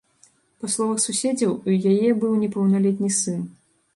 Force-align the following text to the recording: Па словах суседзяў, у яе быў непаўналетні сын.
Па 0.63 0.69
словах 0.75 1.01
суседзяў, 1.03 1.51
у 1.73 1.77
яе 1.91 2.09
быў 2.23 2.33
непаўналетні 2.45 3.09
сын. 3.21 3.41